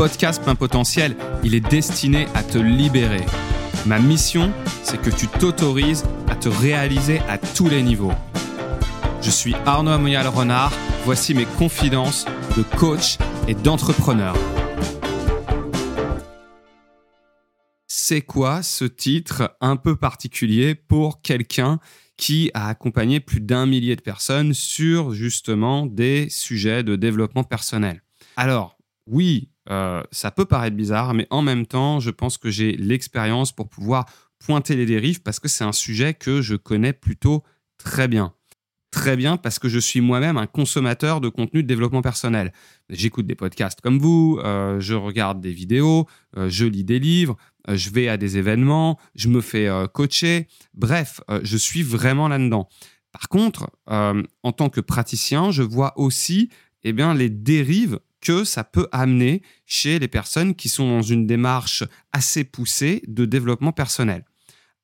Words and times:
podcast 0.00 0.42
Plein 0.42 0.54
Potentiel, 0.54 1.14
il 1.44 1.54
est 1.54 1.60
destiné 1.60 2.26
à 2.34 2.42
te 2.42 2.56
libérer. 2.56 3.20
Ma 3.84 3.98
mission, 3.98 4.50
c'est 4.82 4.98
que 4.98 5.10
tu 5.10 5.28
t'autorises 5.28 6.04
à 6.30 6.36
te 6.36 6.48
réaliser 6.48 7.18
à 7.28 7.36
tous 7.36 7.68
les 7.68 7.82
niveaux. 7.82 8.14
Je 9.20 9.28
suis 9.28 9.52
Arnaud 9.66 9.90
Amoyal 9.90 10.26
Renard, 10.26 10.72
voici 11.04 11.34
mes 11.34 11.44
confidences 11.44 12.24
de 12.56 12.62
coach 12.78 13.18
et 13.46 13.52
d'entrepreneur. 13.54 14.34
C'est 17.86 18.22
quoi 18.22 18.62
ce 18.62 18.86
titre 18.86 19.54
un 19.60 19.76
peu 19.76 19.96
particulier 19.96 20.74
pour 20.74 21.20
quelqu'un 21.20 21.78
qui 22.16 22.50
a 22.54 22.68
accompagné 22.68 23.20
plus 23.20 23.42
d'un 23.42 23.66
millier 23.66 23.96
de 23.96 24.00
personnes 24.00 24.54
sur 24.54 25.12
justement 25.12 25.84
des 25.84 26.30
sujets 26.30 26.82
de 26.82 26.96
développement 26.96 27.44
personnel? 27.44 28.02
Alors, 28.38 28.78
oui, 29.06 29.50
euh, 29.70 30.02
ça 30.10 30.30
peut 30.30 30.44
paraître 30.44 30.76
bizarre, 30.76 31.14
mais 31.14 31.26
en 31.30 31.42
même 31.42 31.66
temps, 31.66 32.00
je 32.00 32.10
pense 32.10 32.38
que 32.38 32.50
j'ai 32.50 32.72
l'expérience 32.72 33.52
pour 33.52 33.68
pouvoir 33.68 34.06
pointer 34.38 34.74
les 34.74 34.86
dérives 34.86 35.22
parce 35.22 35.38
que 35.38 35.48
c'est 35.48 35.64
un 35.64 35.72
sujet 35.72 36.14
que 36.14 36.42
je 36.42 36.56
connais 36.56 36.92
plutôt 36.92 37.44
très 37.78 38.08
bien. 38.08 38.34
Très 38.90 39.16
bien 39.16 39.36
parce 39.36 39.60
que 39.60 39.68
je 39.68 39.78
suis 39.78 40.00
moi-même 40.00 40.36
un 40.36 40.48
consommateur 40.48 41.20
de 41.20 41.28
contenu 41.28 41.62
de 41.62 41.68
développement 41.68 42.02
personnel. 42.02 42.52
J'écoute 42.88 43.26
des 43.26 43.36
podcasts 43.36 43.80
comme 43.80 44.00
vous, 44.00 44.40
euh, 44.42 44.80
je 44.80 44.94
regarde 44.94 45.40
des 45.40 45.52
vidéos, 45.52 46.08
euh, 46.36 46.48
je 46.48 46.64
lis 46.64 46.82
des 46.82 46.98
livres, 46.98 47.36
je 47.68 47.90
vais 47.90 48.08
à 48.08 48.16
des 48.16 48.38
événements, 48.38 48.98
je 49.14 49.28
me 49.28 49.40
fais 49.40 49.68
coacher. 49.92 50.48
Bref, 50.74 51.20
je 51.42 51.56
suis 51.56 51.82
vraiment 51.82 52.26
là-dedans. 52.26 52.68
Par 53.12 53.28
contre, 53.28 53.70
en 53.86 54.52
tant 54.52 54.70
que 54.70 54.80
praticien, 54.80 55.50
je 55.50 55.62
vois 55.62 55.92
aussi 55.96 56.48
eh 56.82 56.92
bien, 56.92 57.14
les 57.14 57.28
dérives 57.28 58.00
que 58.20 58.44
ça 58.44 58.64
peut 58.64 58.88
amener 58.92 59.42
chez 59.66 59.98
les 59.98 60.08
personnes 60.08 60.54
qui 60.54 60.68
sont 60.68 60.88
dans 60.88 61.02
une 61.02 61.26
démarche 61.26 61.84
assez 62.12 62.44
poussée 62.44 63.02
de 63.06 63.24
développement 63.24 63.72
personnel. 63.72 64.24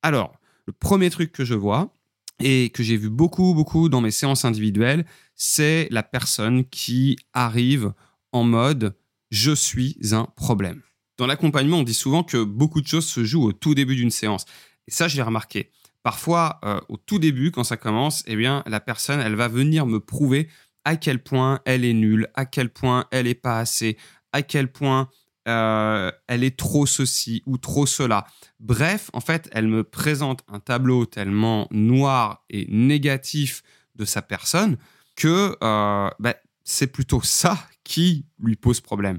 Alors, 0.02 0.32
le 0.66 0.72
premier 0.72 1.10
truc 1.10 1.32
que 1.32 1.44
je 1.44 1.54
vois 1.54 1.94
et 2.40 2.70
que 2.70 2.82
j'ai 2.82 2.96
vu 2.96 3.08
beaucoup, 3.08 3.54
beaucoup 3.54 3.88
dans 3.88 4.00
mes 4.00 4.10
séances 4.10 4.44
individuelles, 4.44 5.06
c'est 5.34 5.88
la 5.90 6.02
personne 6.02 6.64
qui 6.64 7.16
arrive 7.32 7.92
en 8.32 8.44
mode 8.44 8.94
je 9.30 9.52
suis 9.52 9.96
un 10.12 10.24
problème. 10.36 10.82
Dans 11.18 11.26
l'accompagnement, 11.26 11.78
on 11.78 11.82
dit 11.82 11.94
souvent 11.94 12.22
que 12.22 12.42
beaucoup 12.42 12.80
de 12.80 12.86
choses 12.86 13.06
se 13.06 13.24
jouent 13.24 13.44
au 13.44 13.52
tout 13.52 13.74
début 13.74 13.96
d'une 13.96 14.10
séance. 14.10 14.44
Et 14.86 14.90
ça, 14.90 15.08
je 15.08 15.16
l'ai 15.16 15.22
remarqué. 15.22 15.70
Parfois, 16.02 16.60
euh, 16.64 16.80
au 16.88 16.96
tout 16.96 17.18
début, 17.18 17.50
quand 17.50 17.64
ça 17.64 17.76
commence, 17.76 18.22
eh 18.26 18.36
bien, 18.36 18.62
la 18.66 18.80
personne, 18.80 19.18
elle 19.20 19.34
va 19.34 19.48
venir 19.48 19.86
me 19.86 19.98
prouver 19.98 20.48
à 20.86 20.96
quel 20.96 21.18
point 21.18 21.60
elle 21.64 21.84
est 21.84 21.92
nulle, 21.92 22.28
à 22.34 22.46
quel 22.46 22.70
point 22.70 23.06
elle 23.10 23.26
est 23.26 23.34
pas 23.34 23.58
assez, 23.58 23.98
à 24.32 24.42
quel 24.42 24.70
point 24.70 25.10
euh, 25.48 26.12
elle 26.28 26.44
est 26.44 26.56
trop 26.56 26.86
ceci 26.86 27.42
ou 27.44 27.58
trop 27.58 27.86
cela. 27.86 28.24
Bref, 28.60 29.10
en 29.12 29.20
fait, 29.20 29.48
elle 29.50 29.66
me 29.66 29.82
présente 29.82 30.44
un 30.46 30.60
tableau 30.60 31.04
tellement 31.04 31.66
noir 31.72 32.44
et 32.50 32.66
négatif 32.68 33.62
de 33.96 34.04
sa 34.04 34.22
personne 34.22 34.78
que 35.16 35.56
euh, 35.60 36.08
bah, 36.20 36.36
c'est 36.62 36.86
plutôt 36.86 37.20
ça 37.20 37.58
qui 37.82 38.24
lui 38.38 38.54
pose 38.54 38.80
problème. 38.80 39.18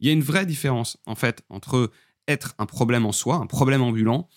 Il 0.00 0.08
y 0.08 0.10
a 0.10 0.12
une 0.12 0.22
vraie 0.22 0.46
différence, 0.46 0.98
en 1.06 1.14
fait, 1.14 1.42
entre 1.48 1.92
être 2.26 2.54
un 2.58 2.66
problème 2.66 3.06
en 3.06 3.12
soi, 3.12 3.36
un 3.36 3.46
problème 3.46 3.82
ambulant, 3.82 4.28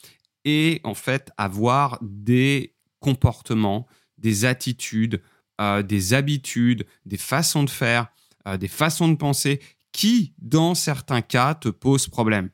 et 0.45 0.80
en 0.84 0.94
fait 0.94 1.31
avoir 1.38 1.97
des 2.02 2.75
comportements, 3.00 3.88
des 4.19 4.45
attitudes, 4.45 5.23
euh, 5.59 5.81
des 5.81 6.13
habitudes, 6.13 6.86
des 7.05 7.17
façons 7.17 7.63
de 7.63 7.69
faire, 7.69 8.08
euh, 8.47 8.58
des 8.58 8.67
façons 8.67 9.08
de 9.08 9.16
penser 9.16 9.59
qui, 9.91 10.36
dans 10.38 10.75
certains 10.75 11.22
cas, 11.22 11.55
te 11.55 11.69
posent 11.69 12.08
problème. 12.08 12.50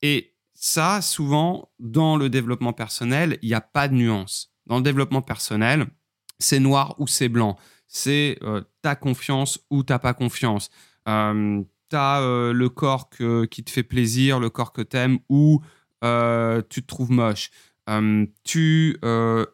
Et 0.00 0.32
ça, 0.54 1.02
souvent, 1.02 1.70
dans 1.78 2.16
le 2.16 2.30
développement 2.30 2.72
personnel, 2.72 3.38
il 3.42 3.48
n'y 3.48 3.54
a 3.54 3.60
pas 3.60 3.88
de 3.88 3.94
nuance. 3.94 4.52
Dans 4.66 4.76
le 4.76 4.82
développement 4.82 5.20
personnel, 5.20 5.86
c'est 6.38 6.58
noir 6.58 6.94
ou 6.98 7.06
c'est 7.06 7.28
blanc. 7.28 7.58
C'est 7.86 8.38
euh, 8.42 8.62
ta 8.80 8.96
confiance 8.96 9.60
ou 9.70 9.82
t'as 9.82 9.98
pas 9.98 10.14
confiance. 10.14 10.70
Euh, 11.06 11.62
t'as 11.90 12.20
le 12.52 12.68
corps 12.68 13.08
qui 13.10 13.64
te 13.64 13.70
fait 13.70 13.82
plaisir, 13.82 14.40
le 14.40 14.50
corps 14.50 14.72
que 14.72 14.82
t'aimes 14.82 15.18
ou 15.28 15.62
tu 16.02 16.82
te 16.82 16.86
trouves 16.86 17.10
moche. 17.10 17.50
tu 18.44 18.98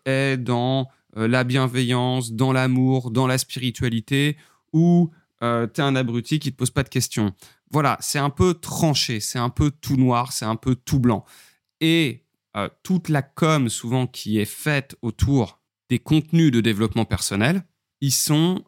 es 0.05 0.37
dans 0.37 0.81
euh, 0.81 0.85
la 1.17 1.45
bienveillance, 1.45 2.33
dans 2.33 2.53
l'amour, 2.53 3.11
dans 3.11 3.27
la 3.27 3.39
spiritualité, 3.39 4.37
ou 4.73 5.11
euh, 5.43 5.67
tu 5.73 5.81
es 5.81 5.85
un 5.85 5.97
abruti 5.97 6.39
qui 6.39 6.53
te 6.53 6.57
pose 6.57 6.71
pas 6.71 6.83
de 6.83 6.89
questions. 6.89 7.35
Voilà, 7.71 7.97
c'est 8.01 8.19
un 8.19 8.31
peu 8.31 8.55
tranché, 8.55 9.21
c'est 9.21 9.39
un 9.39 9.51
peu 9.51 9.71
tout 9.71 9.97
noir, 9.97 10.33
c'est 10.33 10.45
un 10.45 10.57
peu 10.57 10.75
tout 10.75 10.99
blanc. 10.99 11.25
Et 11.81 12.25
euh, 12.57 12.69
toute 12.83 13.09
la 13.09 13.23
com 13.23 13.69
souvent 13.69 14.07
qui 14.07 14.39
est 14.39 14.45
faite 14.45 14.97
autour 15.03 15.61
des 15.89 15.99
contenus 15.99 16.53
de 16.53 16.61
développement 16.61 17.05
personnel, 17.05 17.65
ils 18.01 18.13
sont 18.13 18.65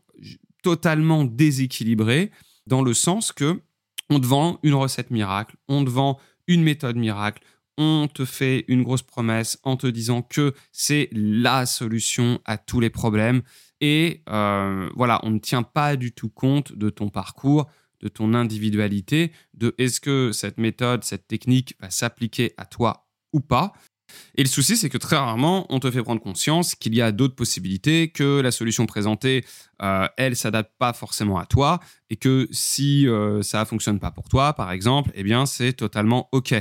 totalement 0.63 1.25
déséquilibrés 1.25 2.31
dans 2.67 2.83
le 2.83 2.95
sens 2.95 3.33
que 3.33 3.63
on 4.11 4.21
te 4.21 4.27
vend 4.27 4.59
une 4.63 4.75
recette 4.75 5.11
miracle, 5.11 5.57
on 5.69 5.85
te 5.85 5.91
vend 5.91 6.19
une 6.47 6.63
méthode 6.63 6.97
miracle, 6.97 7.43
on 7.79 8.09
te 8.13 8.25
fait 8.25 8.65
une 8.69 8.83
grosse 8.83 9.03
promesse 9.03 9.59
en 9.63 9.77
te 9.77 9.87
disant 9.87 10.23
que 10.23 10.55
c'est 10.73 11.09
la 11.13 11.67
solution 11.67 12.41
à 12.45 12.59
tous 12.59 12.81
les 12.81 12.91
problèmes. 12.91 13.43
Et 13.81 14.23
euh, 14.29 14.89
voilà, 14.97 15.21
on 15.23 15.31
ne 15.31 15.39
tient 15.39 15.63
pas 15.63 15.97
du 15.97 16.13
tout 16.13 16.31
compte 16.31 16.73
de 16.73 16.91
ton 16.91 17.09
parcours, 17.09 17.67
de 18.01 18.09
ton 18.09 18.35
individualité, 18.35 19.33
de 19.55 19.75
est-ce 19.79 20.01
que 20.01 20.33
cette 20.33 20.59
méthode, 20.59 21.05
cette 21.05 21.27
technique 21.27 21.75
va 21.81 21.91
s'appliquer 21.91 22.53
à 22.57 22.65
toi 22.65 23.07
ou 23.33 23.41
pas. 23.41 23.73
Et 24.37 24.43
le 24.43 24.49
souci, 24.49 24.77
c'est 24.77 24.89
que 24.89 24.99
très 24.99 25.17
rarement, 25.17 25.67
on 25.69 25.81
te 25.81 25.91
fait 25.91 26.03
prendre 26.03 26.21
conscience 26.21 26.75
qu'il 26.75 26.95
y 26.95 27.03
a 27.03 27.13
d'autres 27.13 27.35
possibilités, 27.35 28.09
que 28.09 28.41
la 28.41 28.51
solution 28.51 28.87
présentée, 28.87 29.45
euh, 29.83 30.07
elle, 30.17 30.37
s'adapte 30.37 30.73
pas 30.79 30.93
forcément 30.93 31.39
à 31.39 31.47
toi, 31.47 31.81
et 32.09 32.17
que 32.17 32.49
si 32.51 33.09
euh, 33.09 33.43
ça 33.43 33.65
fonctionne 33.65 33.99
pas 33.99 34.11
pour 34.11 34.29
toi, 34.29 34.53
par 34.53 34.71
exemple, 34.71 35.11
eh 35.15 35.23
bien, 35.23 35.45
c'est 35.45 35.73
totalement 35.73 36.29
OK. 36.33 36.55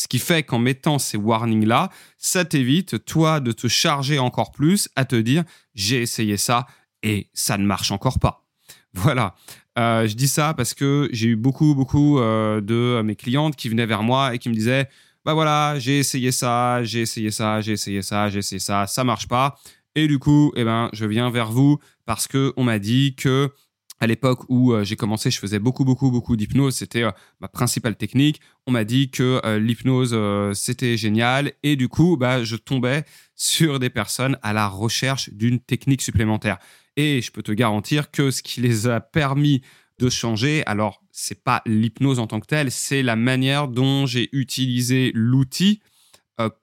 Ce 0.00 0.08
qui 0.08 0.18
fait 0.18 0.42
qu'en 0.44 0.58
mettant 0.58 0.98
ces 0.98 1.18
warnings-là, 1.18 1.90
ça 2.16 2.46
t'évite, 2.46 3.04
toi, 3.04 3.38
de 3.38 3.52
te 3.52 3.68
charger 3.68 4.18
encore 4.18 4.50
plus 4.50 4.88
à 4.96 5.04
te 5.04 5.14
dire 5.14 5.44
j'ai 5.74 6.00
essayé 6.00 6.38
ça 6.38 6.66
et 7.02 7.28
ça 7.34 7.58
ne 7.58 7.66
marche 7.66 7.90
encore 7.90 8.18
pas. 8.18 8.46
Voilà. 8.94 9.34
Euh, 9.78 10.06
je 10.06 10.14
dis 10.14 10.26
ça 10.26 10.54
parce 10.54 10.72
que 10.72 11.10
j'ai 11.12 11.26
eu 11.28 11.36
beaucoup, 11.36 11.74
beaucoup 11.74 12.18
euh, 12.18 12.62
de 12.62 13.02
mes 13.02 13.14
clientes 13.14 13.56
qui 13.56 13.68
venaient 13.68 13.84
vers 13.84 14.02
moi 14.02 14.34
et 14.34 14.38
qui 14.38 14.48
me 14.48 14.54
disaient 14.54 14.88
Bah 15.26 15.34
voilà, 15.34 15.78
j'ai 15.78 15.98
essayé 15.98 16.32
ça, 16.32 16.82
j'ai 16.82 17.02
essayé 17.02 17.30
ça, 17.30 17.60
j'ai 17.60 17.72
essayé 17.72 18.00
ça, 18.00 18.30
j'ai 18.30 18.38
essayé 18.38 18.58
ça, 18.58 18.86
ça 18.86 19.04
marche 19.04 19.28
pas. 19.28 19.58
Et 19.96 20.08
du 20.08 20.18
coup, 20.18 20.50
eh 20.56 20.64
ben, 20.64 20.88
je 20.94 21.04
viens 21.04 21.28
vers 21.28 21.52
vous 21.52 21.78
parce 22.06 22.26
qu'on 22.26 22.64
m'a 22.64 22.78
dit 22.78 23.14
que 23.16 23.52
à 24.00 24.06
l'époque 24.06 24.40
où 24.48 24.72
euh, 24.72 24.82
j'ai 24.82 24.96
commencé, 24.96 25.30
je 25.30 25.38
faisais 25.38 25.58
beaucoup, 25.58 25.84
beaucoup, 25.84 26.10
beaucoup 26.10 26.34
d'hypnose. 26.36 26.74
C'était 26.74 27.02
euh, 27.02 27.10
ma 27.40 27.48
principale 27.48 27.96
technique. 27.96 28.40
On 28.66 28.72
m'a 28.72 28.84
dit 28.84 29.10
que 29.10 29.40
euh, 29.44 29.58
l'hypnose, 29.58 30.16
c'était 30.58 30.96
génial. 30.96 31.52
Et 31.62 31.76
du 31.76 31.88
coup, 31.88 32.16
bah, 32.16 32.42
je 32.42 32.56
tombais 32.56 33.04
sur 33.36 33.78
des 33.78 33.90
personnes 33.90 34.38
à 34.42 34.54
la 34.54 34.66
recherche 34.66 35.30
d'une 35.30 35.60
technique 35.60 36.00
supplémentaire. 36.00 36.58
Et 36.96 37.20
je 37.20 37.30
peux 37.30 37.42
te 37.42 37.52
garantir 37.52 38.10
que 38.10 38.30
ce 38.30 38.42
qui 38.42 38.62
les 38.62 38.88
a 38.88 39.00
permis 39.00 39.62
de 39.98 40.08
changer, 40.08 40.62
alors, 40.66 41.02
c'est 41.12 41.44
pas 41.44 41.62
l'hypnose 41.66 42.18
en 42.18 42.26
tant 42.26 42.40
que 42.40 42.46
telle, 42.46 42.70
c'est 42.70 43.02
la 43.02 43.16
manière 43.16 43.68
dont 43.68 44.06
j'ai 44.06 44.30
utilisé 44.32 45.12
l'outil 45.14 45.82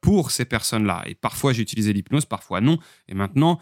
pour 0.01 0.31
ces 0.31 0.45
personnes-là. 0.45 1.03
Et 1.05 1.13
parfois, 1.13 1.53
j'ai 1.53 1.61
utilisé 1.61 1.93
l'hypnose, 1.93 2.25
parfois 2.25 2.61
non. 2.61 2.79
Et 3.07 3.13
maintenant, 3.13 3.59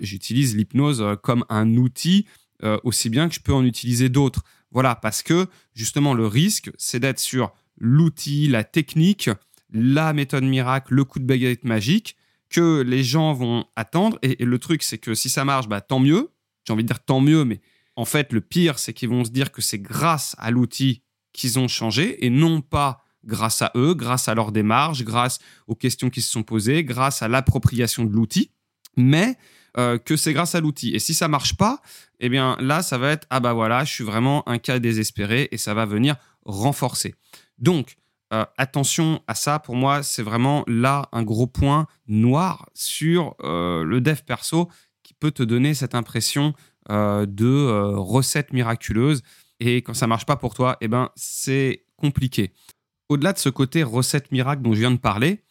j'utilise 0.00 0.56
l'hypnose 0.56 1.04
comme 1.22 1.44
un 1.50 1.76
outil 1.76 2.26
euh, 2.64 2.78
aussi 2.84 3.10
bien 3.10 3.28
que 3.28 3.34
je 3.34 3.40
peux 3.40 3.52
en 3.52 3.64
utiliser 3.64 4.08
d'autres. 4.08 4.42
Voilà, 4.70 4.94
parce 4.94 5.22
que 5.22 5.46
justement, 5.74 6.14
le 6.14 6.26
risque, 6.26 6.70
c'est 6.76 7.00
d'être 7.00 7.18
sur 7.18 7.52
l'outil, 7.78 8.48
la 8.48 8.64
technique, 8.64 9.30
la 9.70 10.12
méthode 10.12 10.44
miracle, 10.44 10.94
le 10.94 11.04
coup 11.04 11.18
de 11.18 11.24
baguette 11.24 11.64
magique 11.64 12.16
que 12.50 12.80
les 12.80 13.04
gens 13.04 13.32
vont 13.32 13.66
attendre. 13.76 14.18
Et, 14.22 14.44
le 14.44 14.58
truc, 14.58 14.82
c'est 14.82 14.98
que 14.98 15.14
si 15.14 15.28
ça 15.28 15.44
marche, 15.44 15.68
bah, 15.68 15.80
tant 15.80 16.00
mieux. 16.00 16.30
J'ai 16.66 16.72
envie 16.72 16.82
de 16.82 16.88
dire 16.88 17.02
tant 17.02 17.20
mieux, 17.20 17.44
mais 17.44 17.60
en 17.96 18.04
fait, 18.04 18.32
le 18.32 18.40
pire, 18.40 18.78
c'est 18.78 18.92
qu'ils 18.92 19.08
vont 19.08 19.24
se 19.24 19.30
dire 19.30 19.52
que 19.52 19.62
c'est 19.62 19.78
grâce 19.78 20.36
à 20.38 20.50
l'outil 20.50 21.02
qu'ils 21.32 21.58
ont 21.58 21.68
changé 21.68 22.24
et 22.26 22.30
non 22.30 22.60
pas 22.60 23.04
grâce 23.24 23.62
à 23.62 23.72
eux, 23.74 23.94
grâce 23.94 24.28
à 24.28 24.34
leur 24.34 24.52
démarche, 24.52 25.02
grâce 25.02 25.38
aux 25.66 25.74
questions 25.74 26.10
qui 26.10 26.20
se 26.20 26.30
sont 26.30 26.42
posées, 26.42 26.84
grâce 26.84 27.22
à 27.22 27.28
l'appropriation 27.28 28.04
de 28.04 28.12
l'outil. 28.12 28.50
Mais 28.96 29.36
euh, 29.78 29.96
que 29.96 30.16
c'est 30.16 30.32
grâce 30.32 30.56
à 30.56 30.60
l'outil. 30.60 30.90
Et 30.94 30.98
si 30.98 31.14
ça 31.14 31.28
marche 31.28 31.56
pas, 31.56 31.80
eh 32.18 32.28
bien 32.28 32.56
là, 32.58 32.82
ça 32.82 32.98
va 32.98 33.12
être 33.12 33.28
ah 33.30 33.38
bah 33.38 33.52
voilà, 33.52 33.84
je 33.84 33.92
suis 33.92 34.02
vraiment 34.02 34.48
un 34.48 34.58
cas 34.58 34.80
désespéré 34.80 35.48
et 35.52 35.56
ça 35.56 35.72
va 35.72 35.86
venir 35.86 36.16
renforcer. 36.44 37.14
Donc 37.58 37.96
euh, 38.32 38.44
attention 38.56 39.22
à 39.28 39.36
ça. 39.36 39.60
Pour 39.60 39.76
moi, 39.76 40.02
c'est 40.02 40.24
vraiment 40.24 40.64
là 40.66 41.08
un 41.12 41.22
gros 41.22 41.46
point 41.46 41.86
noir 42.08 42.68
sur 42.74 43.36
euh, 43.44 43.84
le 43.84 44.00
dev 44.00 44.18
perso 44.26 44.68
qui 45.04 45.14
peut 45.14 45.30
te 45.30 45.44
donner 45.44 45.74
cette 45.74 45.94
impression 45.94 46.54
de 46.90 47.94
recette 47.96 48.54
miraculeuse. 48.54 49.22
Et 49.60 49.82
quand 49.82 49.92
ça 49.92 50.06
marche 50.06 50.24
pas 50.24 50.36
pour 50.36 50.54
toi, 50.54 50.78
eh 50.80 50.88
ben, 50.88 51.10
c'est 51.16 51.84
compliqué. 51.96 52.50
Au-delà 53.10 53.34
de 53.34 53.38
ce 53.38 53.50
côté 53.50 53.82
recette 53.82 54.32
miracle 54.32 54.62
dont 54.62 54.72
je 54.72 54.80
viens 54.80 54.90
de 54.90 54.96
parler, 54.96 55.42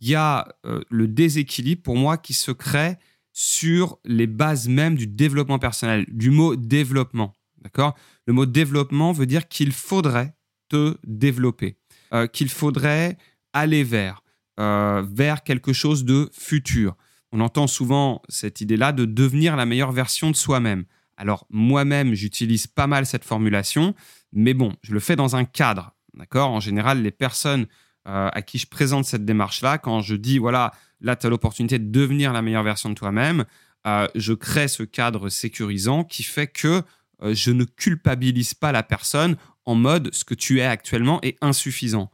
il 0.00 0.08
y 0.08 0.14
a 0.14 0.46
le 0.62 1.08
déséquilibre 1.08 1.82
pour 1.82 1.96
moi 1.96 2.16
qui 2.16 2.32
se 2.32 2.52
crée 2.52 2.96
sur 3.34 3.98
les 4.04 4.28
bases 4.28 4.68
même 4.68 4.94
du 4.94 5.08
développement 5.08 5.58
personnel, 5.58 6.06
du 6.08 6.30
mot 6.30 6.56
développement. 6.56 7.34
D'accord? 7.60 7.96
Le 8.26 8.32
mot 8.32 8.46
développement 8.46 9.12
veut 9.12 9.26
dire 9.26 9.48
qu'il 9.48 9.72
faudrait 9.72 10.34
te 10.68 10.96
développer, 11.04 11.76
euh, 12.14 12.28
qu'il 12.28 12.48
faudrait 12.48 13.18
aller 13.52 13.82
vers, 13.82 14.22
euh, 14.60 15.04
vers 15.10 15.42
quelque 15.42 15.72
chose 15.72 16.04
de 16.04 16.30
futur. 16.32 16.96
On 17.32 17.40
entend 17.40 17.66
souvent 17.66 18.22
cette 18.28 18.60
idée-là 18.60 18.92
de 18.92 19.04
devenir 19.04 19.56
la 19.56 19.66
meilleure 19.66 19.92
version 19.92 20.30
de 20.30 20.36
soi-même. 20.36 20.84
Alors 21.16 21.46
moi-même, 21.50 22.14
j'utilise 22.14 22.68
pas 22.68 22.86
mal 22.86 23.04
cette 23.04 23.24
formulation, 23.24 23.94
mais 24.32 24.54
bon, 24.54 24.74
je 24.82 24.92
le 24.92 25.00
fais 25.00 25.16
dans 25.16 25.34
un 25.34 25.44
cadre. 25.44 25.96
D'accord? 26.14 26.50
En 26.50 26.60
général, 26.60 27.02
les 27.02 27.10
personnes 27.10 27.66
euh, 28.06 28.28
à 28.32 28.42
qui 28.42 28.58
je 28.58 28.68
présente 28.68 29.06
cette 29.06 29.24
démarche-là, 29.24 29.78
quand 29.78 30.02
je 30.02 30.14
dis, 30.14 30.38
voilà, 30.38 30.72
là, 31.04 31.16
tu 31.16 31.26
as 31.26 31.30
l'opportunité 31.30 31.78
de 31.78 31.90
devenir 31.90 32.32
la 32.32 32.42
meilleure 32.42 32.62
version 32.62 32.90
de 32.90 32.94
toi-même, 32.94 33.44
euh, 33.86 34.08
je 34.14 34.32
crée 34.32 34.68
ce 34.68 34.82
cadre 34.82 35.28
sécurisant 35.28 36.02
qui 36.02 36.22
fait 36.22 36.46
que 36.46 36.82
euh, 37.22 37.34
je 37.34 37.50
ne 37.50 37.64
culpabilise 37.64 38.54
pas 38.54 38.72
la 38.72 38.82
personne 38.82 39.36
en 39.66 39.74
mode 39.74 40.12
ce 40.12 40.24
que 40.24 40.34
tu 40.34 40.60
es 40.60 40.64
actuellement 40.64 41.20
est 41.22 41.36
insuffisant. 41.40 42.10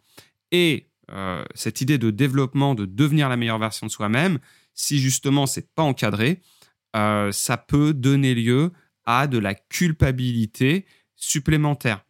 Et 0.52 0.86
cette 1.56 1.80
idée 1.80 1.98
de 1.98 2.12
développement, 2.12 2.76
de 2.76 2.84
devenir 2.86 3.28
la 3.28 3.36
meilleure 3.36 3.58
version 3.58 3.84
de 3.84 3.90
soi-même, 3.90 4.38
si 4.74 5.00
justement 5.00 5.46
c'est 5.46 5.74
pas 5.74 5.82
encadré, 5.82 6.40
ça 6.94 7.56
peut 7.66 7.92
donner 7.92 8.32
lieu 8.32 8.70
à 9.06 9.26
de 9.26 9.38
la 9.38 9.56
culpabilité 9.56 10.86
supplémentaire. 11.16 12.04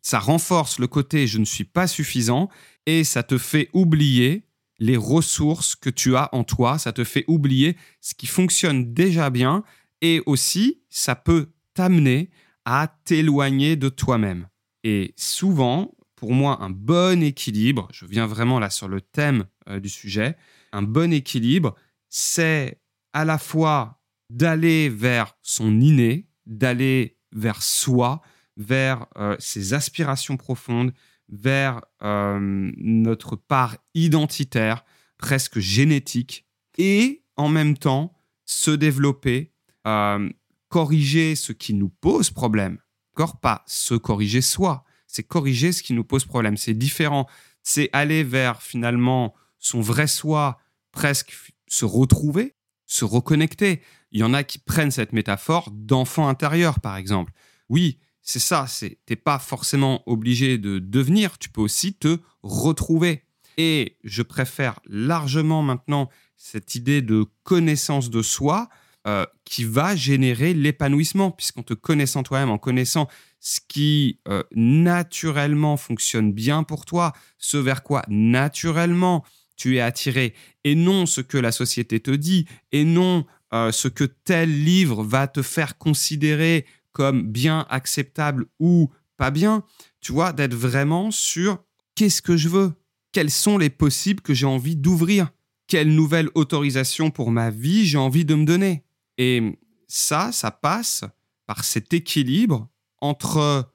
Ça 0.00 0.18
renforce 0.18 0.80
le 0.80 0.88
côté 0.88 1.28
je 1.28 1.38
ne 1.38 1.44
suis 1.44 1.64
pas 1.64 1.86
suffisant 1.86 2.48
et 2.86 3.04
ça 3.04 3.22
te 3.22 3.38
fait 3.38 3.68
oublier 3.72 4.44
les 4.82 4.96
ressources 4.96 5.76
que 5.76 5.90
tu 5.90 6.16
as 6.16 6.28
en 6.34 6.42
toi, 6.42 6.76
ça 6.76 6.92
te 6.92 7.04
fait 7.04 7.24
oublier 7.28 7.76
ce 8.00 8.14
qui 8.14 8.26
fonctionne 8.26 8.92
déjà 8.92 9.30
bien 9.30 9.62
et 10.00 10.20
aussi 10.26 10.82
ça 10.90 11.14
peut 11.14 11.52
t'amener 11.72 12.30
à 12.64 12.92
t'éloigner 13.04 13.76
de 13.76 13.88
toi-même. 13.88 14.48
Et 14.82 15.14
souvent, 15.16 15.94
pour 16.16 16.32
moi, 16.32 16.58
un 16.62 16.70
bon 16.70 17.22
équilibre, 17.22 17.86
je 17.92 18.06
viens 18.06 18.26
vraiment 18.26 18.58
là 18.58 18.70
sur 18.70 18.88
le 18.88 19.00
thème 19.00 19.44
euh, 19.68 19.78
du 19.78 19.88
sujet, 19.88 20.36
un 20.72 20.82
bon 20.82 21.12
équilibre, 21.12 21.76
c'est 22.08 22.80
à 23.12 23.24
la 23.24 23.38
fois 23.38 24.00
d'aller 24.30 24.88
vers 24.88 25.36
son 25.42 25.80
inné, 25.80 26.26
d'aller 26.44 27.18
vers 27.30 27.62
soi, 27.62 28.20
vers 28.56 29.06
euh, 29.16 29.36
ses 29.38 29.74
aspirations 29.74 30.36
profondes, 30.36 30.92
vers 31.32 31.80
euh, 32.02 32.70
notre 32.76 33.34
part 33.36 33.76
identitaire, 33.94 34.84
presque 35.18 35.58
génétique, 35.58 36.46
et 36.78 37.24
en 37.36 37.48
même 37.48 37.76
temps 37.76 38.14
se 38.44 38.70
développer, 38.70 39.52
euh, 39.86 40.28
corriger 40.68 41.34
ce 41.34 41.52
qui 41.52 41.74
nous 41.74 41.88
pose 41.88 42.30
problème. 42.30 42.78
Encore 43.14 43.40
pas 43.40 43.64
se 43.66 43.94
corriger 43.94 44.40
soi, 44.40 44.84
c'est 45.06 45.22
corriger 45.22 45.72
ce 45.72 45.82
qui 45.82 45.92
nous 45.92 46.04
pose 46.04 46.24
problème. 46.24 46.56
C'est 46.56 46.74
différent. 46.74 47.26
C'est 47.62 47.90
aller 47.92 48.24
vers 48.24 48.62
finalement 48.62 49.34
son 49.58 49.80
vrai 49.80 50.06
soi, 50.06 50.58
presque 50.90 51.34
se 51.68 51.84
retrouver, 51.84 52.54
se 52.86 53.04
reconnecter. 53.04 53.82
Il 54.10 54.20
y 54.20 54.24
en 54.24 54.34
a 54.34 54.42
qui 54.42 54.58
prennent 54.58 54.90
cette 54.90 55.12
métaphore 55.12 55.70
d'enfant 55.70 56.28
intérieur, 56.28 56.80
par 56.80 56.96
exemple. 56.96 57.32
Oui, 57.68 57.98
c'est 58.22 58.38
ça, 58.38 58.66
c'est 58.68 58.98
t'es 59.06 59.16
pas 59.16 59.38
forcément 59.38 60.02
obligé 60.06 60.58
de 60.58 60.78
devenir, 60.78 61.38
tu 61.38 61.48
peux 61.48 61.60
aussi 61.60 61.94
te 61.94 62.18
retrouver. 62.42 63.24
Et 63.58 63.98
je 64.04 64.22
préfère 64.22 64.80
largement 64.86 65.62
maintenant 65.62 66.08
cette 66.36 66.74
idée 66.74 67.02
de 67.02 67.26
connaissance 67.42 68.10
de 68.10 68.22
soi 68.22 68.68
euh, 69.06 69.26
qui 69.44 69.64
va 69.64 69.96
générer 69.96 70.54
l'épanouissement, 70.54 71.32
puisqu'en 71.32 71.64
te 71.64 71.74
connaissant 71.74 72.22
toi-même, 72.22 72.50
en 72.50 72.58
connaissant 72.58 73.08
ce 73.40 73.58
qui 73.66 74.20
euh, 74.28 74.44
naturellement 74.54 75.76
fonctionne 75.76 76.32
bien 76.32 76.62
pour 76.62 76.84
toi, 76.84 77.12
ce 77.36 77.56
vers 77.56 77.82
quoi 77.82 78.04
naturellement 78.08 79.24
tu 79.56 79.76
es 79.76 79.80
attiré, 79.80 80.34
et 80.62 80.76
non 80.76 81.06
ce 81.06 81.20
que 81.20 81.36
la 81.36 81.50
société 81.50 81.98
te 81.98 82.12
dit, 82.12 82.46
et 82.70 82.84
non 82.84 83.26
euh, 83.52 83.72
ce 83.72 83.88
que 83.88 84.04
tel 84.04 84.64
livre 84.64 85.02
va 85.02 85.26
te 85.26 85.42
faire 85.42 85.78
considérer 85.78 86.64
comme 86.92 87.30
bien 87.30 87.66
acceptable 87.70 88.46
ou 88.58 88.90
pas 89.16 89.30
bien, 89.30 89.64
tu 90.00 90.12
vois, 90.12 90.32
d'être 90.32 90.54
vraiment 90.54 91.10
sur 91.10 91.58
qu'est-ce 91.94 92.22
que 92.22 92.36
je 92.36 92.48
veux, 92.48 92.72
quels 93.12 93.30
sont 93.30 93.58
les 93.58 93.70
possibles 93.70 94.20
que 94.20 94.34
j'ai 94.34 94.46
envie 94.46 94.76
d'ouvrir, 94.76 95.30
quelle 95.66 95.94
nouvelle 95.94 96.28
autorisation 96.34 97.10
pour 97.10 97.30
ma 97.30 97.50
vie 97.50 97.86
j'ai 97.86 97.98
envie 97.98 98.24
de 98.24 98.34
me 98.34 98.44
donner? 98.44 98.84
Et 99.18 99.58
ça, 99.86 100.32
ça 100.32 100.50
passe 100.50 101.04
par 101.46 101.64
cet 101.64 101.92
équilibre 101.92 102.68
entre 103.00 103.70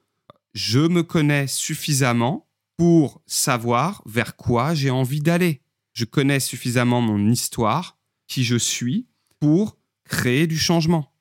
je 0.53 0.79
me 0.79 1.03
connais 1.03 1.47
suffisamment 1.47 2.47
pour 2.77 3.21
savoir 3.25 4.01
vers 4.05 4.35
quoi 4.35 4.73
j'ai 4.73 4.89
envie 4.89 5.21
d'aller. 5.21 5.61
Je 5.93 6.05
connais 6.05 6.39
suffisamment 6.39 7.01
mon 7.01 7.29
histoire, 7.29 7.97
qui 8.27 8.43
je 8.43 8.55
suis, 8.55 9.07
pour 9.39 9.77
créer 10.03 10.47
du 10.47 10.57
changement. 10.57 11.13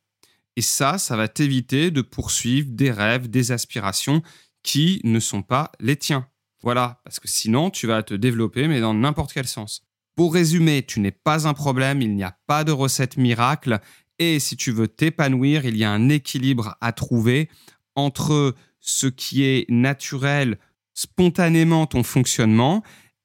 Et 0.57 0.63
ça, 0.63 0.99
ça 0.99 1.17
va 1.17 1.29
t'éviter 1.29 1.91
de 1.91 2.03
poursuivre 2.03 2.69
des 2.71 2.91
rêves, 2.91 3.29
des 3.29 3.53
aspirations 3.53 4.23
qui 4.63 5.01
ne 5.05 5.21
sont 5.21 5.43
pas 5.43 5.71
les 5.81 5.97
tiens. 5.97 6.29
Voilà, 6.63 7.01
parce 7.05 7.21
que 7.21 7.29
sinon, 7.29 7.71
tu 7.71 7.87
vas 7.87 8.03
te 8.03 8.15
développer, 8.15 8.67
mais 8.67 8.81
dans 8.81 8.95
n'importe 8.95 9.33
quel 9.33 9.47
sens. 9.47 9.83
Pour 10.17 10.33
résumer, 10.33 10.83
tu 10.83 11.01
n'es 11.01 11.13
pas 11.13 11.47
un 11.47 11.53
problème, 11.53 12.01
il 12.01 12.15
n'y 12.17 12.25
a 12.25 12.39
pas 12.47 12.65
de 12.65 12.73
recette 12.73 13.19
miracle, 13.19 13.81
et 14.19 14.41
si 14.41 14.57
tu 14.57 14.73
veux 14.73 14.89
t'épanouir, 14.89 15.67
il 15.67 15.77
y 15.77 15.85
a 15.85 15.91
un 15.91 16.09
équilibre 16.09 16.77
à 16.81 16.93
trouver 16.93 17.51
entre 17.95 18.55
ce 18.81 19.07
qui 19.07 19.45
est 19.45 19.69
naturel, 19.69 20.59
spontanément 20.95 21.87
ton 21.87 22.03
fonctionnement, 22.03 22.83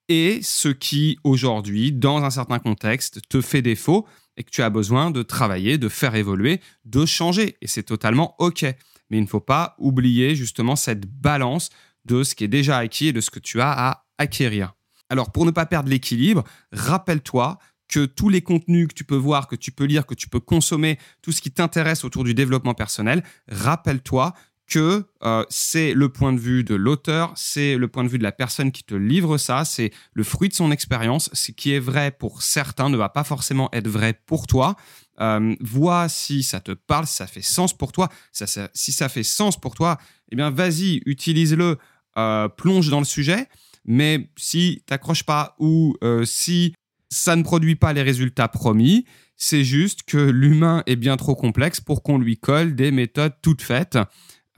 et 0.09 0.41
ce 0.43 0.67
qui, 0.67 1.17
aujourd'hui, 1.23 1.93
dans 1.93 2.23
un 2.23 2.29
certain 2.29 2.59
contexte, 2.59 3.21
te 3.29 3.39
fait 3.39 3.61
défaut, 3.61 4.05
et 4.37 4.43
que 4.43 4.49
tu 4.49 4.61
as 4.61 4.69
besoin 4.69 5.11
de 5.11 5.23
travailler, 5.23 5.77
de 5.77 5.89
faire 5.89 6.15
évoluer, 6.15 6.61
de 6.85 7.05
changer. 7.05 7.57
Et 7.61 7.67
c'est 7.67 7.83
totalement 7.83 8.35
OK. 8.39 8.63
Mais 8.63 9.17
il 9.17 9.21
ne 9.21 9.27
faut 9.27 9.41
pas 9.41 9.75
oublier 9.77 10.35
justement 10.35 10.75
cette 10.75 11.05
balance 11.05 11.69
de 12.05 12.23
ce 12.23 12.35
qui 12.35 12.43
est 12.43 12.49
déjà 12.49 12.77
acquis 12.77 13.07
et 13.07 13.13
de 13.13 13.21
ce 13.21 13.29
que 13.29 13.39
tu 13.39 13.61
as 13.61 13.71
à 13.71 14.05
acquérir. 14.17 14.73
Alors, 15.09 15.31
pour 15.31 15.45
ne 15.45 15.51
pas 15.51 15.65
perdre 15.65 15.89
l'équilibre, 15.89 16.43
rappelle-toi 16.71 17.59
que 17.89 18.05
tous 18.05 18.29
les 18.29 18.41
contenus 18.41 18.87
que 18.87 18.93
tu 18.93 19.03
peux 19.03 19.17
voir, 19.17 19.47
que 19.47 19.57
tu 19.57 19.71
peux 19.71 19.83
lire, 19.83 20.05
que 20.05 20.15
tu 20.15 20.29
peux 20.29 20.39
consommer, 20.39 20.97
tout 21.21 21.33
ce 21.33 21.41
qui 21.41 21.51
t'intéresse 21.51 22.05
autour 22.05 22.23
du 22.23 22.33
développement 22.33 22.73
personnel, 22.73 23.21
rappelle-toi 23.49 24.33
que 24.71 25.03
euh, 25.23 25.43
c'est 25.49 25.93
le 25.93 26.07
point 26.07 26.31
de 26.31 26.39
vue 26.39 26.63
de 26.63 26.75
l'auteur, 26.75 27.33
c'est 27.35 27.75
le 27.75 27.89
point 27.89 28.05
de 28.05 28.09
vue 28.09 28.17
de 28.17 28.23
la 28.23 28.31
personne 28.31 28.71
qui 28.71 28.83
te 28.83 28.95
livre 28.95 29.37
ça, 29.37 29.65
c'est 29.65 29.91
le 30.13 30.23
fruit 30.23 30.47
de 30.47 30.53
son 30.53 30.71
expérience. 30.71 31.29
Ce 31.33 31.51
qui 31.51 31.73
est 31.73 31.79
vrai 31.79 32.11
pour 32.11 32.41
certains 32.41 32.89
ne 32.89 32.95
va 32.95 33.09
pas 33.09 33.25
forcément 33.25 33.69
être 33.73 33.89
vrai 33.89 34.13
pour 34.25 34.47
toi. 34.47 34.77
Euh, 35.19 35.55
vois 35.59 36.07
si 36.07 36.41
ça 36.41 36.61
te 36.61 36.71
parle, 36.71 37.05
si 37.05 37.17
ça 37.17 37.27
fait 37.27 37.41
sens 37.41 37.77
pour 37.77 37.91
toi. 37.91 38.07
si 38.31 38.91
ça 38.93 39.09
fait 39.09 39.23
sens 39.23 39.59
pour 39.59 39.75
toi, 39.75 39.97
eh 40.31 40.37
bien 40.37 40.49
vas-y, 40.49 41.01
utilise-le, 41.05 41.77
euh, 42.17 42.47
plonge 42.47 42.89
dans 42.89 42.99
le 42.99 43.05
sujet. 43.05 43.47
Mais 43.83 44.29
si 44.37 44.83
t'accroches 44.85 45.23
pas 45.23 45.55
ou 45.59 45.97
si 46.23 46.73
ça 47.09 47.35
ne 47.35 47.43
produit 47.43 47.75
pas 47.75 47.91
les 47.91 48.03
résultats 48.03 48.47
promis, 48.47 49.05
c'est 49.35 49.65
juste 49.65 50.03
que 50.03 50.17
l'humain 50.17 50.83
est 50.85 50.95
bien 50.95 51.17
trop 51.17 51.35
complexe 51.35 51.81
pour 51.81 52.03
qu'on 52.03 52.19
lui 52.19 52.37
colle 52.37 52.73
des 52.75 52.91
méthodes 52.91 53.33
toutes 53.41 53.63
faites. 53.63 53.97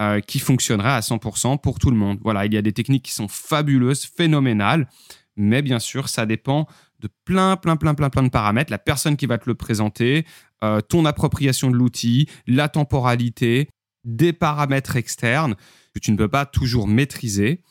Euh, 0.01 0.21
qui 0.21 0.39
fonctionnerait 0.39 0.89
à 0.89 1.01
100% 1.01 1.61
pour 1.61 1.77
tout 1.77 1.91
le 1.91 1.95
monde. 1.95 2.17
Voilà, 2.23 2.47
il 2.47 2.53
y 2.53 2.57
a 2.57 2.63
des 2.63 2.73
techniques 2.73 3.03
qui 3.05 3.11
sont 3.11 3.27
fabuleuses, 3.27 4.05
phénoménales, 4.05 4.89
mais 5.35 5.61
bien 5.61 5.77
sûr, 5.77 6.09
ça 6.09 6.25
dépend 6.25 6.67
de 6.99 7.07
plein, 7.25 7.57
plein, 7.57 7.75
plein, 7.75 7.93
plein, 7.93 8.09
plein 8.09 8.23
de 8.23 8.29
paramètres. 8.29 8.71
La 8.71 8.79
personne 8.79 9.15
qui 9.17 9.27
va 9.27 9.37
te 9.37 9.47
le 9.47 9.53
présenter, 9.53 10.25
euh, 10.63 10.81
ton 10.81 11.05
appropriation 11.05 11.69
de 11.69 11.75
l'outil, 11.75 12.27
la 12.47 12.69
temporalité, 12.69 13.69
des 14.03 14.33
paramètres 14.33 14.95
externes 14.95 15.55
que 15.93 15.99
tu 15.99 16.11
ne 16.11 16.17
peux 16.17 16.27
pas 16.27 16.47
toujours 16.47 16.87
maîtriser. 16.87 17.61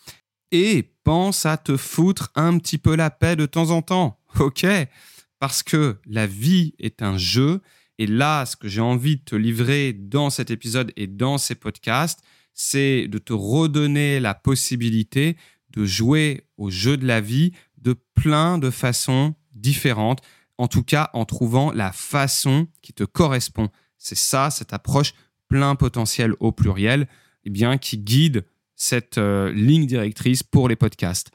Et 0.52 0.94
pense 1.02 1.44
à 1.44 1.56
te 1.56 1.76
foutre 1.76 2.30
un 2.36 2.56
petit 2.58 2.78
peu 2.78 2.94
la 2.94 3.10
paix 3.10 3.34
de 3.34 3.46
temps 3.46 3.70
en 3.70 3.82
temps, 3.82 4.20
ok? 4.38 4.64
Parce 5.40 5.64
que 5.64 5.98
la 6.06 6.28
vie 6.28 6.74
est 6.78 7.02
un 7.02 7.18
jeu 7.18 7.62
et 7.98 8.06
là, 8.06 8.46
ce 8.46 8.56
que 8.56 8.68
j'ai 8.68 8.80
envie 8.80 9.16
de 9.16 9.22
te 9.22 9.36
livrer 9.36 9.92
dans 9.92 10.30
cet 10.30 10.50
épisode 10.50 10.92
et 10.96 11.06
dans 11.06 11.38
ces 11.38 11.54
podcasts, 11.54 12.22
c'est 12.54 13.08
de 13.08 13.18
te 13.18 13.32
redonner 13.32 14.20
la 14.20 14.34
possibilité 14.34 15.36
de 15.70 15.84
jouer 15.84 16.46
au 16.56 16.70
jeu 16.70 16.96
de 16.96 17.06
la 17.06 17.20
vie 17.20 17.52
de 17.78 17.94
plein 18.14 18.58
de 18.58 18.70
façons 18.70 19.34
différentes, 19.52 20.20
en 20.58 20.68
tout 20.68 20.82
cas 20.82 21.10
en 21.12 21.24
trouvant 21.24 21.72
la 21.72 21.92
façon 21.92 22.68
qui 22.82 22.92
te 22.92 23.04
correspond. 23.04 23.68
C'est 23.98 24.18
ça, 24.18 24.50
cette 24.50 24.72
approche 24.72 25.14
plein 25.48 25.74
potentiel 25.74 26.34
au 26.40 26.52
pluriel. 26.52 27.08
eh 27.44 27.50
bien, 27.50 27.76
qui 27.78 27.98
guide 27.98 28.44
cette 28.76 29.18
euh, 29.18 29.52
ligne 29.52 29.86
directrice 29.86 30.42
pour 30.42 30.68
les 30.68 30.76
podcasts. 30.76 31.30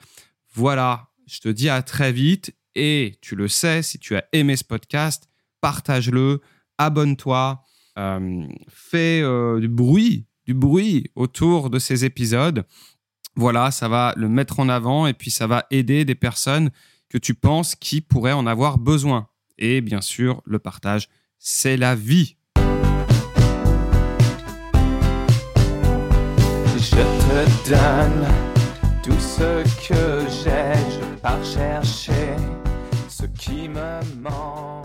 Voilà, 0.53 1.09
je 1.27 1.39
te 1.39 1.49
dis 1.49 1.69
à 1.69 1.81
très 1.81 2.11
vite 2.11 2.55
et 2.75 3.17
tu 3.21 3.35
le 3.35 3.47
sais, 3.47 3.83
si 3.83 3.99
tu 3.99 4.15
as 4.15 4.25
aimé 4.31 4.55
ce 4.55 4.63
podcast, 4.63 5.27
partage-le, 5.61 6.41
abonne-toi, 6.77 7.61
euh, 7.97 8.47
fais 8.67 9.21
euh, 9.21 9.59
du 9.59 9.67
bruit, 9.67 10.25
du 10.45 10.53
bruit 10.53 11.11
autour 11.15 11.69
de 11.69 11.79
ces 11.79 12.05
épisodes. 12.05 12.65
Voilà, 13.35 13.71
ça 13.71 13.87
va 13.87 14.13
le 14.17 14.29
mettre 14.29 14.59
en 14.59 14.69
avant 14.69 15.07
et 15.07 15.13
puis 15.13 15.31
ça 15.31 15.47
va 15.47 15.65
aider 15.69 16.05
des 16.05 16.15
personnes 16.15 16.71
que 17.09 17.17
tu 17.17 17.33
penses 17.33 17.75
qui 17.75 18.01
pourraient 18.01 18.33
en 18.33 18.47
avoir 18.47 18.77
besoin. 18.77 19.27
Et 19.57 19.81
bien 19.81 20.01
sûr, 20.01 20.41
le 20.45 20.59
partage, 20.59 21.09
c'est 21.39 21.77
la 21.77 21.95
vie. 21.95 22.35
Je 26.77 26.91
te 26.91 27.69
donne 27.69 28.27
tout 29.03 29.19
ce 29.19 29.63
que 29.87 30.25
j'ai, 30.29 30.73
je 30.91 31.07
chercher 31.43 32.35
ce 33.09 33.25
qui 33.25 33.69
me 33.69 33.99
manque. 34.21 34.76